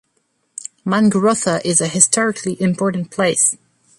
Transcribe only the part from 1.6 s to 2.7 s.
is historically